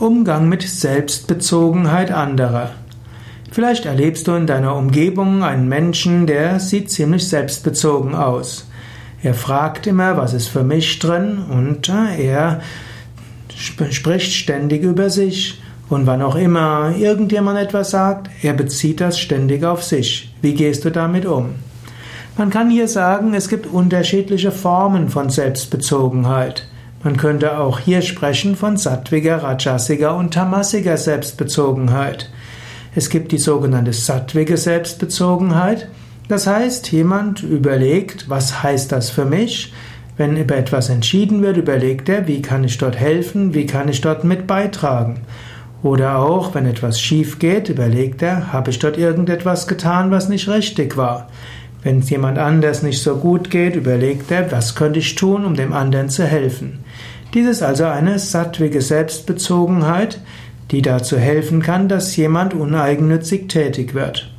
Umgang 0.00 0.48
mit 0.48 0.62
Selbstbezogenheit 0.62 2.10
anderer. 2.10 2.70
Vielleicht 3.52 3.86
erlebst 3.86 4.26
du 4.26 4.32
in 4.32 4.48
deiner 4.48 4.74
Umgebung 4.74 5.44
einen 5.44 5.68
Menschen, 5.68 6.26
der 6.26 6.58
sieht 6.58 6.90
ziemlich 6.90 7.28
selbstbezogen 7.28 8.12
aus. 8.16 8.68
Er 9.22 9.34
fragt 9.34 9.86
immer, 9.86 10.16
was 10.16 10.34
ist 10.34 10.48
für 10.48 10.64
mich 10.64 10.98
drin 10.98 11.38
und 11.48 11.88
äh, 11.88 12.26
er 12.26 12.60
spricht 13.54 14.32
ständig 14.32 14.82
über 14.82 15.10
sich. 15.10 15.62
Und 15.88 16.06
wann 16.06 16.22
auch 16.22 16.34
immer 16.34 16.94
irgendjemand 16.96 17.58
etwas 17.58 17.90
sagt, 17.90 18.30
er 18.42 18.54
bezieht 18.54 19.00
das 19.00 19.20
ständig 19.20 19.62
auf 19.62 19.84
sich. 19.84 20.34
Wie 20.42 20.54
gehst 20.54 20.84
du 20.84 20.90
damit 20.90 21.24
um? 21.24 21.50
Man 22.36 22.50
kann 22.50 22.68
hier 22.68 22.88
sagen, 22.88 23.32
es 23.32 23.48
gibt 23.48 23.68
unterschiedliche 23.68 24.50
Formen 24.50 25.08
von 25.08 25.30
Selbstbezogenheit. 25.30 26.66
Man 27.04 27.18
könnte 27.18 27.58
auch 27.58 27.80
hier 27.80 28.00
sprechen 28.00 28.56
von 28.56 28.78
sattwiger, 28.78 29.42
rajasiger 29.42 30.16
und 30.16 30.32
tamasiger 30.32 30.96
Selbstbezogenheit. 30.96 32.30
Es 32.94 33.10
gibt 33.10 33.30
die 33.30 33.38
sogenannte 33.38 33.92
sattwige 33.92 34.56
Selbstbezogenheit. 34.56 35.88
Das 36.28 36.46
heißt, 36.46 36.90
jemand 36.92 37.42
überlegt, 37.42 38.30
was 38.30 38.62
heißt 38.62 38.90
das 38.90 39.10
für 39.10 39.26
mich? 39.26 39.74
Wenn 40.16 40.38
über 40.38 40.56
etwas 40.56 40.88
entschieden 40.88 41.42
wird, 41.42 41.58
überlegt 41.58 42.08
er, 42.08 42.26
wie 42.26 42.40
kann 42.40 42.64
ich 42.64 42.78
dort 42.78 42.96
helfen, 42.96 43.52
wie 43.52 43.66
kann 43.66 43.90
ich 43.90 44.00
dort 44.00 44.24
mit 44.24 44.46
beitragen. 44.46 45.20
Oder 45.82 46.18
auch, 46.20 46.54
wenn 46.54 46.64
etwas 46.64 46.98
schief 46.98 47.38
geht, 47.38 47.68
überlegt 47.68 48.22
er, 48.22 48.50
habe 48.54 48.70
ich 48.70 48.78
dort 48.78 48.96
irgendetwas 48.96 49.68
getan, 49.68 50.10
was 50.10 50.30
nicht 50.30 50.48
richtig 50.48 50.96
war. 50.96 51.28
Wenn 51.84 51.98
es 51.98 52.08
jemand 52.08 52.38
anders 52.38 52.82
nicht 52.82 53.02
so 53.02 53.16
gut 53.16 53.50
geht, 53.50 53.76
überlegt 53.76 54.30
er, 54.30 54.50
was 54.50 54.74
könnte 54.74 54.98
ich 54.98 55.14
tun, 55.14 55.44
um 55.44 55.54
dem 55.54 55.74
anderen 55.74 56.08
zu 56.08 56.24
helfen. 56.24 56.80
Dies 57.34 57.46
ist 57.46 57.62
also 57.62 57.84
eine 57.84 58.18
sattwige 58.18 58.80
Selbstbezogenheit, 58.80 60.18
die 60.70 60.80
dazu 60.80 61.18
helfen 61.18 61.60
kann, 61.60 61.88
dass 61.88 62.16
jemand 62.16 62.54
uneigennützig 62.54 63.48
tätig 63.48 63.92
wird. 63.92 64.30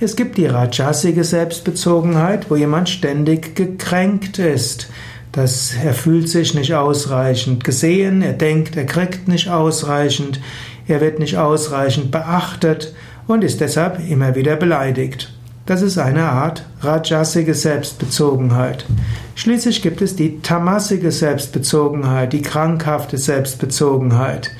Es 0.00 0.16
gibt 0.16 0.36
die 0.36 0.44
rajasige 0.44 1.24
Selbstbezogenheit, 1.24 2.50
wo 2.50 2.56
jemand 2.56 2.90
ständig 2.90 3.56
gekränkt 3.56 4.38
ist. 4.38 4.90
Das, 5.32 5.74
er 5.82 5.94
fühlt 5.94 6.28
sich 6.28 6.54
nicht 6.54 6.74
ausreichend 6.74 7.64
gesehen, 7.64 8.20
er 8.20 8.34
denkt, 8.34 8.76
er 8.76 8.84
kriegt 8.84 9.28
nicht 9.28 9.48
ausreichend, 9.48 10.40
er 10.86 11.00
wird 11.00 11.18
nicht 11.20 11.38
ausreichend 11.38 12.10
beachtet 12.10 12.92
und 13.26 13.44
ist 13.44 13.62
deshalb 13.62 13.98
immer 14.10 14.34
wieder 14.34 14.56
beleidigt. 14.56 15.32
Das 15.66 15.82
ist 15.82 15.98
eine 15.98 16.30
Art 16.30 16.64
rajasige 16.80 17.52
Selbstbezogenheit. 17.54 18.86
Schließlich 19.34 19.82
gibt 19.82 20.00
es 20.00 20.14
die 20.14 20.40
tamasige 20.40 21.10
Selbstbezogenheit, 21.10 22.32
die 22.32 22.42
krankhafte 22.42 23.18
Selbstbezogenheit. 23.18 24.52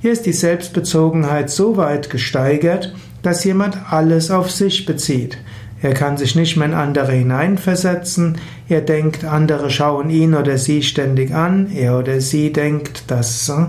Hier 0.00 0.12
ist 0.12 0.24
die 0.24 0.32
Selbstbezogenheit 0.32 1.50
so 1.50 1.76
weit 1.76 2.10
gesteigert, 2.10 2.94
dass 3.22 3.42
jemand 3.42 3.92
alles 3.92 4.30
auf 4.30 4.52
sich 4.52 4.86
bezieht. 4.86 5.36
Er 5.82 5.94
kann 5.94 6.16
sich 6.16 6.36
nicht 6.36 6.56
mehr 6.56 6.68
in 6.68 6.74
andere 6.74 7.10
hineinversetzen. 7.10 8.38
Er 8.68 8.82
denkt, 8.82 9.24
andere 9.24 9.68
schauen 9.68 10.10
ihn 10.10 10.34
oder 10.34 10.58
sie 10.58 10.82
ständig 10.84 11.34
an. 11.34 11.72
Er 11.74 11.98
oder 11.98 12.20
sie 12.20 12.52
denkt, 12.52 13.10
dass 13.10 13.48
äh, 13.48 13.66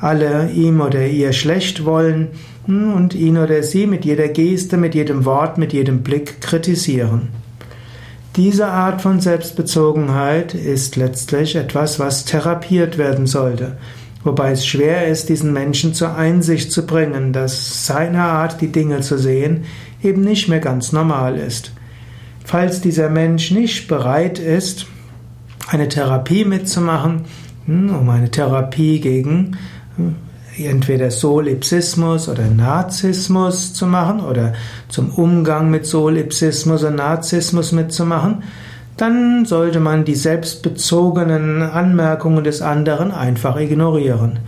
alle 0.00 0.50
ihm 0.50 0.80
oder 0.80 1.06
ihr 1.06 1.32
schlecht 1.32 1.84
wollen 1.84 2.28
und 2.66 3.14
ihn 3.14 3.38
oder 3.38 3.62
sie 3.62 3.86
mit 3.86 4.04
jeder 4.04 4.28
Geste, 4.28 4.76
mit 4.76 4.94
jedem 4.94 5.24
Wort, 5.24 5.58
mit 5.58 5.72
jedem 5.72 6.02
Blick 6.02 6.40
kritisieren. 6.40 7.28
Diese 8.36 8.66
Art 8.66 9.00
von 9.00 9.20
Selbstbezogenheit 9.20 10.52
ist 10.52 10.96
letztlich 10.96 11.56
etwas, 11.56 11.98
was 11.98 12.26
therapiert 12.26 12.98
werden 12.98 13.26
sollte, 13.26 13.78
wobei 14.24 14.50
es 14.50 14.66
schwer 14.66 15.06
ist, 15.06 15.30
diesen 15.30 15.54
Menschen 15.54 15.94
zur 15.94 16.16
Einsicht 16.16 16.70
zu 16.70 16.84
bringen, 16.84 17.32
dass 17.32 17.86
seine 17.86 18.22
Art, 18.22 18.60
die 18.60 18.72
Dinge 18.72 19.00
zu 19.00 19.16
sehen, 19.16 19.64
eben 20.02 20.20
nicht 20.20 20.48
mehr 20.48 20.60
ganz 20.60 20.92
normal 20.92 21.38
ist. 21.38 21.72
Falls 22.44 22.80
dieser 22.82 23.08
Mensch 23.08 23.50
nicht 23.50 23.88
bereit 23.88 24.38
ist, 24.38 24.86
eine 25.68 25.88
Therapie 25.88 26.44
mitzumachen, 26.44 27.22
hm, 27.64 27.94
um 27.94 28.08
eine 28.10 28.30
Therapie 28.30 29.00
gegen 29.00 29.56
entweder 30.58 31.10
Solipsismus 31.10 32.28
oder 32.28 32.46
Narzissmus 32.46 33.74
zu 33.74 33.86
machen 33.86 34.20
oder 34.20 34.54
zum 34.88 35.10
Umgang 35.10 35.70
mit 35.70 35.86
Solipsismus 35.86 36.82
und 36.84 36.96
Narzissmus 36.96 37.72
mitzumachen, 37.72 38.42
dann 38.96 39.44
sollte 39.44 39.80
man 39.80 40.04
die 40.04 40.14
selbstbezogenen 40.14 41.62
Anmerkungen 41.62 42.44
des 42.44 42.62
anderen 42.62 43.10
einfach 43.12 43.58
ignorieren. 43.58 44.38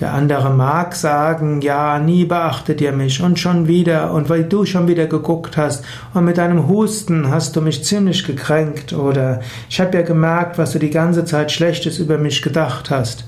Der 0.00 0.12
andere 0.12 0.50
mag 0.50 0.94
sagen, 0.96 1.62
ja, 1.62 2.00
nie 2.00 2.24
beachtet 2.24 2.80
ihr 2.80 2.90
mich 2.90 3.22
und 3.22 3.38
schon 3.38 3.68
wieder 3.68 4.12
und 4.12 4.28
weil 4.28 4.42
du 4.44 4.66
schon 4.66 4.88
wieder 4.88 5.06
geguckt 5.06 5.56
hast 5.56 5.84
und 6.12 6.24
mit 6.24 6.36
deinem 6.36 6.68
Husten 6.68 7.30
hast 7.30 7.54
du 7.54 7.60
mich 7.60 7.84
ziemlich 7.84 8.24
gekränkt 8.26 8.92
oder 8.92 9.40
ich 9.70 9.80
habe 9.80 9.96
ja 9.96 10.02
gemerkt, 10.02 10.58
was 10.58 10.72
du 10.72 10.80
die 10.80 10.90
ganze 10.90 11.24
Zeit 11.24 11.52
Schlechtes 11.52 12.00
über 12.00 12.18
mich 12.18 12.42
gedacht 12.42 12.90
hast. 12.90 13.24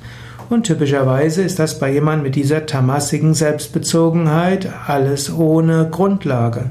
Und 0.48 0.64
typischerweise 0.64 1.42
ist 1.42 1.58
das 1.58 1.78
bei 1.78 1.92
jemandem 1.92 2.24
mit 2.24 2.36
dieser 2.36 2.66
tamassigen 2.66 3.34
Selbstbezogenheit 3.34 4.68
alles 4.86 5.32
ohne 5.32 5.88
Grundlage. 5.90 6.70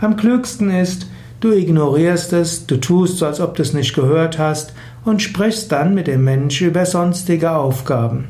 Am 0.00 0.16
klügsten 0.16 0.70
ist, 0.70 1.08
du 1.40 1.52
ignorierst 1.52 2.32
es, 2.34 2.66
du 2.66 2.76
tust 2.76 3.18
so, 3.18 3.26
als 3.26 3.40
ob 3.40 3.54
du 3.54 3.62
es 3.62 3.72
nicht 3.72 3.94
gehört 3.94 4.38
hast 4.38 4.74
und 5.04 5.22
sprichst 5.22 5.72
dann 5.72 5.94
mit 5.94 6.08
dem 6.08 6.24
Menschen 6.24 6.68
über 6.68 6.84
sonstige 6.84 7.52
Aufgaben. 7.52 8.28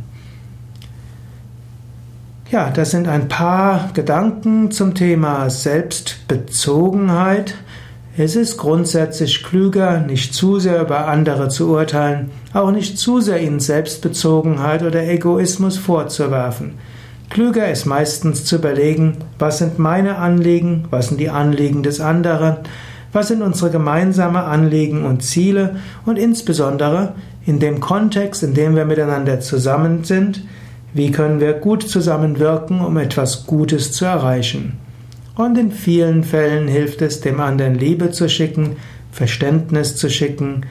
Ja, 2.51 2.71
das 2.71 2.93
sind 2.93 3.09
ein 3.09 3.27
paar 3.27 3.91
Gedanken 3.93 4.71
zum 4.71 4.95
Thema 4.95 5.51
Selbstbezogenheit. 5.51 7.57
Es 8.19 8.35
ist 8.35 8.57
grundsätzlich 8.57 9.43
klüger, 9.43 10.01
nicht 10.01 10.33
zu 10.33 10.59
sehr 10.59 10.81
über 10.81 11.07
andere 11.07 11.51
zu 11.51 11.69
urteilen, 11.69 12.31
auch 12.55 12.71
nicht 12.71 12.97
zu 12.97 13.21
sehr 13.21 13.43
ihnen 13.43 13.61
Selbstbezogenheit 13.61 14.83
oder 14.83 15.07
Egoismus 15.07 15.77
vorzuwerfen. 15.77 16.79
Klüger 17.29 17.71
ist 17.71 17.85
meistens 17.85 18.47
zu 18.47 18.57
überlegen, 18.57 19.19
was 19.39 19.59
sind 19.59 19.79
meine 19.79 20.17
Anliegen, 20.17 20.87
was 20.89 21.09
sind 21.09 21.21
die 21.21 21.29
Anliegen 21.29 21.83
des 21.83 22.01
anderen, 22.01 22.57
was 23.13 23.29
sind 23.29 23.43
unsere 23.43 23.71
gemeinsamen 23.71 24.37
Anliegen 24.37 25.05
und 25.05 25.23
Ziele 25.23 25.77
und 26.07 26.19
insbesondere 26.19 27.13
in 27.45 27.59
dem 27.59 27.81
Kontext, 27.81 28.43
in 28.43 28.55
dem 28.55 28.77
wir 28.77 28.87
miteinander 28.87 29.41
zusammen 29.41 30.05
sind, 30.05 30.43
wie 30.95 31.11
können 31.11 31.39
wir 31.39 31.53
gut 31.53 31.83
zusammenwirken, 31.83 32.81
um 32.81 32.97
etwas 32.97 33.45
Gutes 33.45 33.93
zu 33.93 34.07
erreichen. 34.07 34.79
Und 35.37 35.59
in 35.59 35.71
vielen 35.71 36.25
Fällen 36.25 36.67
hilft 36.67 37.03
es, 37.03 37.21
dem 37.21 37.41
anderen 37.41 37.75
Liebe 37.75 38.11
zu 38.11 38.29
schicken, 38.29 38.77
Verständnis 39.13 39.95
zu 39.95 40.11
schicken, 40.11 40.63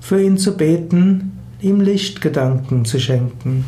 für 0.00 0.20
ihn 0.20 0.38
zu 0.38 0.56
beten, 0.56 1.38
ihm 1.60 1.80
Lichtgedanken 1.80 2.84
zu 2.84 2.98
schenken. 2.98 3.64